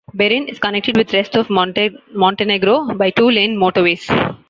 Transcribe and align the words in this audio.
Berane 0.15 0.47
is 0.49 0.57
connected 0.57 0.97
with 0.97 1.13
rest 1.13 1.35
of 1.35 1.47
Montenegro 1.51 2.95
by 2.97 3.11
two-lane 3.11 3.55
motorways. 3.55 4.09